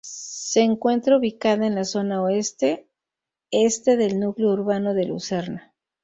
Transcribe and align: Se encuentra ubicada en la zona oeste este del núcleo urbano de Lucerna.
Se 0.03 0.61
encuentra 0.61 1.15
ubicada 1.17 1.67
en 1.67 1.75
la 1.75 1.83
zona 1.85 2.23
oeste 2.23 2.87
este 3.51 3.97
del 3.97 4.19
núcleo 4.19 4.49
urbano 4.51 4.95
de 4.95 5.05
Lucerna. 5.05 5.75